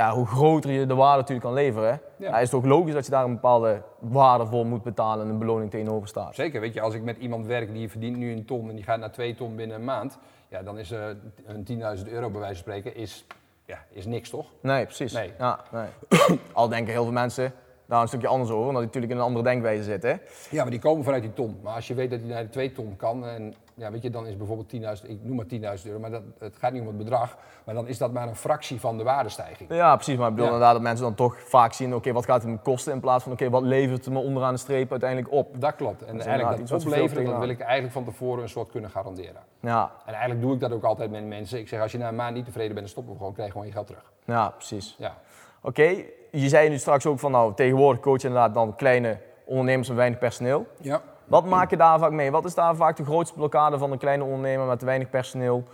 [0.00, 2.28] Ja, hoe groter je de waarde natuurlijk kan leveren, Ja.
[2.28, 2.38] ja.
[2.38, 5.38] is het ook logisch dat je daar een bepaalde waarde voor moet betalen en een
[5.38, 6.34] beloning tegenover staat.
[6.34, 8.84] Zeker, weet je, als ik met iemand werk die verdient nu een ton en die
[8.84, 11.06] gaat naar twee ton binnen een maand, ja, dan is eh,
[11.46, 11.64] een
[11.98, 13.26] 10.000 euro bij wijze van spreken is,
[13.64, 14.46] ja, is niks toch?
[14.60, 15.12] Nee, precies.
[15.12, 15.32] Nee.
[15.38, 15.88] Ja, nee.
[16.52, 17.52] Al denken heel veel mensen
[17.86, 20.20] daar een stukje anders over, omdat die natuurlijk in een andere denkwijze zitten.
[20.50, 21.58] Ja, maar die komen vanuit die ton.
[21.62, 24.10] Maar als je weet dat hij naar de 2 ton kan, en ja, weet je,
[24.10, 24.72] dan is bijvoorbeeld
[25.02, 27.74] 10.000, ik noem maar 10.000 euro, maar dat, het gaat niet om het bedrag, maar
[27.74, 29.74] dan is dat maar een fractie van de waardestijging.
[29.74, 30.16] Ja, precies.
[30.16, 30.52] Maar ik bedoel Ja.
[30.52, 33.22] inderdaad dat mensen dan toch vaak zien, oké, wat gaat het me kosten in plaats
[33.22, 35.60] van, oké, wat levert het me onderaan de streep uiteindelijk op?
[35.60, 36.00] Dat klopt.
[36.02, 39.42] En inderdaad eigenlijk dat opleveren, dat wil ik eigenlijk van tevoren een soort kunnen garanderen.
[39.60, 41.58] Ja, En eigenlijk doe ik dat ook altijd met mensen.
[41.58, 43.46] Ik zeg, als je na een maand niet tevreden bent, dan stoppen we gewoon, krijg
[43.48, 44.12] je gewoon je geld terug.
[44.24, 44.94] ja, precies.
[44.98, 45.14] Ja.
[45.62, 49.88] Oké, je zei nu straks ook van, nou, tegenwoordig coach je inderdaad dan kleine ondernemers
[49.88, 50.66] met weinig personeel.
[50.80, 51.02] Ja.
[51.24, 52.30] Wat maak je daar vaak mee?
[52.30, 55.64] Wat is daar vaak de grootste blokkade van een kleine ondernemer met weinig personeel?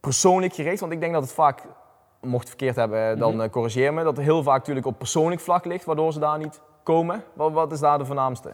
[0.00, 1.62] Persoonlijk gericht, want ik denk dat het vaak,
[2.20, 5.40] mocht het verkeerd hebben, dan eh, corrigeer me, dat het heel vaak natuurlijk op persoonlijk
[5.40, 7.24] vlak ligt, waardoor ze daar niet komen.
[7.32, 8.50] Wat, wat is daar de voornaamste?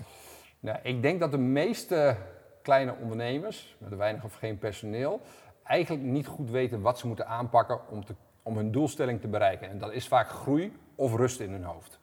[0.60, 2.16] Nou, ik denk dat de meeste
[2.62, 5.20] kleine ondernemers, met weinig of geen personeel,
[5.62, 9.70] eigenlijk niet goed weten wat ze moeten aanpakken om, te, om hun doelstelling te bereiken.
[9.70, 11.98] En dat is vaak groei of rust in hun hoofd.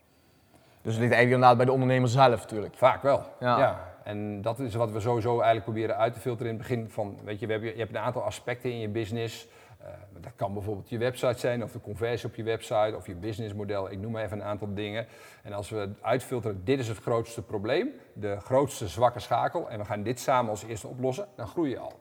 [0.82, 2.76] Dus het ligt eigenlijk inderdaad bij de ondernemer zelf natuurlijk.
[2.76, 3.24] Vaak wel.
[3.40, 3.60] Ja.
[3.60, 3.90] Ja.
[4.04, 7.18] En dat is wat we sowieso eigenlijk proberen uit te filteren in het begin van,
[7.24, 9.48] weet je, we hebben, je hebt een aantal aspecten in je business.
[9.80, 9.88] Eh,
[10.20, 13.92] dat kan bijvoorbeeld je website zijn of de conversie op je website of je businessmodel.
[13.92, 15.08] Ik noem maar even een aantal dingen.
[15.44, 19.86] En als we uitfilteren, dit is het grootste probleem, de grootste zwakke schakel en we
[19.86, 22.00] gaan dit samen als eerste oplossen, dan groei je al.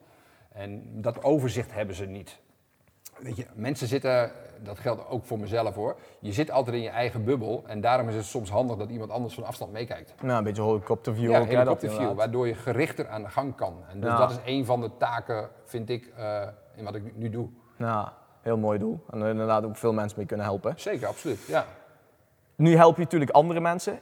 [0.51, 2.39] En dat overzicht hebben ze niet.
[3.21, 4.31] Weet je, mensen zitten,
[4.63, 8.09] dat geldt ook voor mezelf hoor, je zit altijd in je eigen bubbel en daarom
[8.09, 10.13] is het soms handig dat iemand anders van afstand meekijkt.
[10.21, 13.83] Nou, een beetje helikopterview Ja, helikopterview, waardoor je gerichter aan de gang kan.
[13.89, 14.17] En dus Ja.
[14.17, 17.49] dat is een van de taken, vind ik, eh, in wat ik nu doe.
[17.77, 19.03] Ja, heel mooi doel.
[19.09, 20.73] En er inderdaad ook veel mensen mee kunnen helpen.
[20.75, 21.45] Zeker, absoluut.
[21.47, 21.65] Ja,
[22.55, 23.99] Nu help je natuurlijk andere mensen.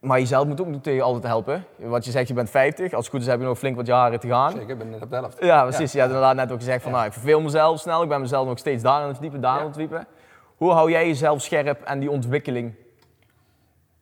[0.00, 1.64] Maar jezelf moet ook natuurlijk altijd helpen.
[1.76, 2.92] Wat je zegt, je bent 50.
[2.92, 4.50] Als het goed is heb je nog flink wat jaren te gaan.
[4.50, 4.70] zeker.
[4.70, 5.36] Ik ben net op de helft.
[5.44, 5.92] Ja, precies.
[5.92, 8.02] Je hebt inderdaad net ook gezegd van, nou, ik verveel mezelf snel.
[8.02, 9.58] Ik ben mezelf nog steeds daar aan het verdiepen, daar Ja.
[9.60, 10.06] aan het verdiepen.
[10.56, 12.74] Hoe hou jij jezelf scherp en die ontwikkeling?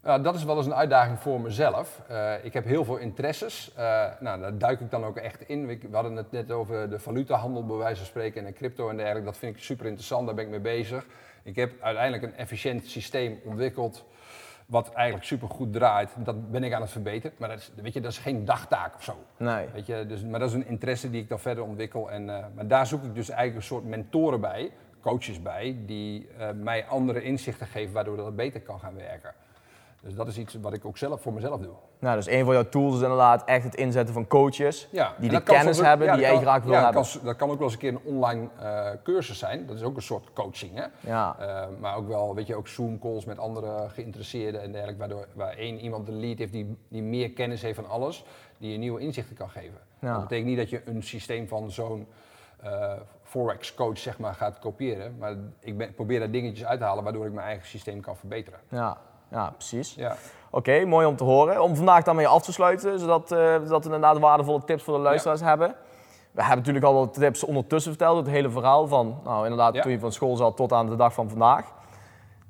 [0.05, 2.01] Ja, dat is wel eens een uitdaging voor mezelf.
[2.09, 3.73] Eh, ik heb heel veel interesses.
[3.77, 5.67] Eh, nou, daar duik ik dan ook echt in.
[5.67, 8.89] We we hadden het net over de valutahandel, bij wijze van spreken, en de crypto
[8.89, 9.25] en dergelijke.
[9.29, 11.07] Dat vind ik super interessant, daar ben ik mee bezig.
[11.43, 14.05] Ik heb uiteindelijk een efficiënt systeem ontwikkeld,
[14.67, 16.11] wat eigenlijk super goed draait.
[16.19, 17.37] Dat ben ik aan het verbeteren.
[17.39, 19.25] Maar dat is, weet je, dat is geen dagtaak of zo.
[19.37, 19.67] Nee.
[19.73, 22.11] Weet je, dus, maar dat is een interesse die ik dan verder ontwikkel.
[22.11, 26.29] En, eh, maar daar zoek ik dus eigenlijk een soort mentoren bij, coaches bij, die
[26.39, 29.35] eh, mij andere inzichten geven waardoor dat beter kan gaan werken.
[30.05, 31.73] Dus dat is iets wat ik ook zelf voor mezelf doe.
[31.99, 34.89] Nou, dus een van jouw tools is inderdaad echt het inzetten van coaches.
[34.93, 37.13] Ja, Die de kennis ook- hebben ja, die jij kan- graag wil ja, dat hebben.
[37.13, 39.67] kan, dat kan ook wel eens een keer een online eh, cursus zijn.
[39.67, 40.73] Dat is ook een soort coaching.
[40.75, 40.85] Hè?
[41.01, 45.01] Ja, Eh, maar ook wel, weet je, ook Zoom calls met andere geïnteresseerden en dergelijke,
[45.01, 48.25] waardoor waar één iemand de lead heeft die, die meer kennis heeft van alles,
[48.59, 49.79] die je nieuwe inzichten kan geven.
[50.01, 52.07] Dat betekent niet dat je een systeem van zo'n
[52.63, 55.17] eh, Forex coach zeg maar, gaat kopiëren.
[55.19, 58.17] Maar ik ben, probeer daar dingetjes uit te halen waardoor ik mijn eigen systeem kan
[58.17, 58.59] verbeteren.
[58.69, 58.97] Ja,
[59.35, 59.95] ja precies.
[59.95, 60.17] Ja.
[60.51, 61.63] Oké, mooi om te horen.
[61.63, 65.01] Om vandaag daarmee af te sluiten, zodat, eh, zodat we inderdaad waardevolle tips voor de
[65.03, 65.75] luisteraars hebben.
[66.31, 69.83] We hebben natuurlijk al wat tips ondertussen verteld, het hele verhaal van, nou inderdaad, Ja.
[69.83, 71.73] toen je van school zat tot aan de dag van vandaag.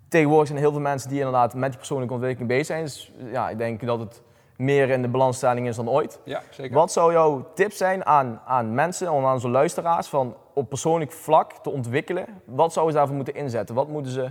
[0.08, 2.82] Tegenwoordig zijn er heel veel mensen die inderdaad met die persoonlijke ontwikkeling bezig zijn.
[2.84, 4.22] Dus ja, ik denk dat het
[4.56, 6.20] meer in de balansstelling is dan ooit.
[6.24, 6.74] ja, zeker.
[6.74, 11.52] Wat zou jouw tip zijn aan, aan mensen, aan onze luisteraars, van op persoonlijk vlak
[11.52, 12.26] te ontwikkelen?
[12.44, 13.74] Wat zouden ze daarvoor moeten inzetten?
[13.74, 14.30] Wat moeten ze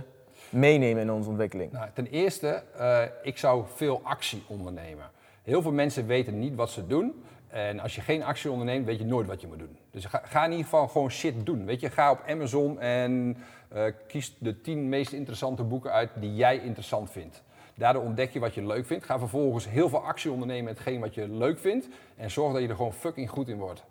[0.54, 1.72] meenemen in onze ontwikkeling?
[1.72, 5.10] Nou, ten eerste, eh, ik zou veel actie ondernemen.
[5.42, 7.24] Heel veel mensen weten niet wat ze doen.
[7.48, 9.76] En als je geen actie onderneemt, weet je nooit wat je moet doen.
[9.90, 11.64] Dus ga, ga in ieder geval gewoon shit doen.
[11.64, 13.36] Weet je, ga op Amazon en
[13.68, 17.42] eh, kies de 10 meest interessante boeken uit die jij interessant vindt.
[17.74, 19.04] Daardoor ontdek je wat je leuk vindt.
[19.04, 21.88] Ga vervolgens heel veel actie ondernemen met hetgeen wat je leuk vindt.
[22.16, 23.84] En zorg dat je er gewoon fucking goed in wordt.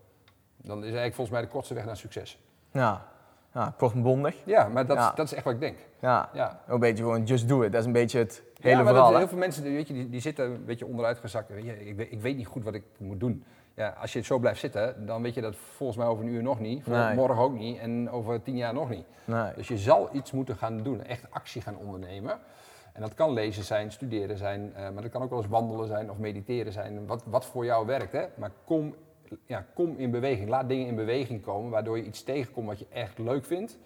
[0.58, 2.40] Dan is eigenlijk volgens mij de kortste weg naar succes.
[2.72, 3.08] Ja,
[3.54, 4.36] ja kort en bondig.
[4.46, 5.12] Ja, maar dat, Ja.
[5.16, 5.78] dat is echt wat ik denk.
[6.00, 6.30] Ja.
[6.34, 6.60] Ja.
[6.68, 7.72] een beetje gewoon just do it.
[7.72, 9.10] Dat is een beetje het hele ja, maar verhaal.
[9.12, 11.50] dat, heel veel mensen weet je, die, die zitten een beetje onderuitgezakt.
[11.50, 13.44] Ik, weet, ik weet niet goed wat ik moet doen.
[13.76, 16.44] Ja, als je zo blijft zitten, dan weet je dat volgens mij over een uur
[16.44, 16.88] nog niet.
[16.88, 17.16] Nee.
[17.16, 19.06] Morgen ook niet en over tien jaar nog niet.
[19.26, 19.54] Nee.
[19.56, 22.40] Dus je zal iets moeten gaan doen, echt actie gaan ondernemen.
[22.94, 25.88] En dat kan lezen zijn, studeren zijn, eh, maar dat kan ook wel eens wandelen
[25.88, 27.06] zijn of mediteren zijn.
[27.08, 28.26] Wat, wat voor jou werkt, hè?
[28.36, 28.96] Maar kom,
[29.46, 30.50] ja, kom in beweging.
[30.50, 33.78] Laat dingen in beweging komen, waardoor je iets tegenkomt wat je echt leuk vindt.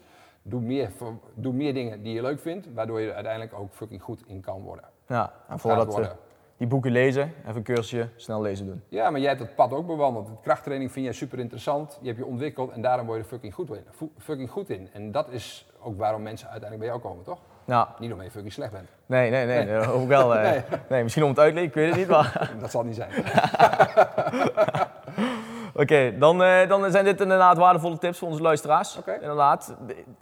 [0.41, 0.89] Doe meer,
[1.33, 4.41] doe meer dingen die je leuk vindt, waardoor je er uiteindelijk ook fucking goed in
[4.41, 4.85] kan worden.
[5.07, 6.11] Ja, en voordat we worden.
[6.57, 8.81] die boeken lezen, even een cursusje, snel lezen doen.
[8.89, 10.27] Ja, maar jij hebt dat pad ook bewandeld.
[10.27, 11.97] De krachttraining vind jij super interessant.
[12.01, 13.83] Je hebt je ontwikkeld en daarom word je er fucking goed in.
[13.91, 14.89] Fu- Fucking goed in.
[14.93, 17.39] En dat is ook waarom mensen uiteindelijk bij jou komen, toch?
[17.65, 18.89] Ja, Niet omdat je fucking slecht bent.
[19.05, 19.79] nee, nee, nee, Nee.
[19.85, 20.35] dat ik wel.
[20.35, 20.43] eh.
[20.51, 20.61] Nee.
[20.89, 21.03] nee.
[21.03, 22.55] misschien om het uit te leggen, ik weet het niet, maar...
[22.59, 23.11] Dat zal niet zijn.
[25.81, 28.97] Oké, dan, eh, dan zijn dit inderdaad waardevolle tips voor onze luisteraars.
[28.97, 29.13] Oké.
[29.21, 29.75] Inderdaad,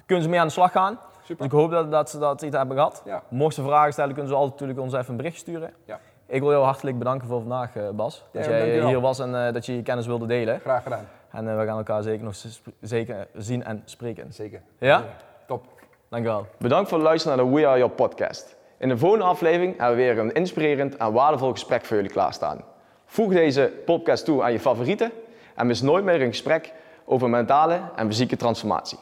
[0.06, 1.00] kunnen ze mee aan de slag gaan.
[1.18, 1.46] Dus Super.
[1.46, 3.02] ik hoop dat, dat ze dat iets hebben gehad.
[3.06, 3.22] Ja.
[3.28, 5.74] Mochten ze vragen stellen, kunnen ze altijd natuurlijk ons even een bericht sturen.
[5.86, 6.00] Ja.
[6.28, 8.26] Ik wil jou hartelijk bedanken voor vandaag, eh, Bas.
[8.32, 8.88] Dat Ja, jij dankjewel.
[8.88, 10.60] hier was en eh, dat je je kennis wilde delen.
[10.60, 11.08] Graag gedaan.
[11.32, 12.36] En we gaan elkaar zeker nog
[12.82, 14.34] zeker zien en spreken.
[14.34, 14.62] Zeker.
[14.80, 15.04] Ja?
[15.48, 15.66] Top.
[16.10, 16.46] Dankjewel.
[16.58, 18.56] Bedankt voor het luisteren naar de We Are Your podcast.
[18.78, 22.64] In de volgende aflevering hebben we weer een inspirerend en waardevol gesprek voor jullie klaarstaan.
[23.06, 25.12] Voeg deze podcast toe aan je favorieten
[25.56, 26.74] en mis nooit meer een gesprek
[27.06, 28.98] over mentale en fysieke transformatie.